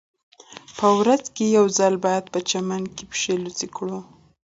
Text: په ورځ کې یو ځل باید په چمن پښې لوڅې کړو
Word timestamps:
په 0.77 0.87
ورځ 0.99 1.23
کې 1.35 1.45
یو 1.57 1.65
ځل 1.77 1.93
باید 2.05 2.25
په 2.33 2.39
چمن 2.49 2.83
پښې 3.09 3.33
لوڅې 3.43 3.67
کړو 3.75 3.99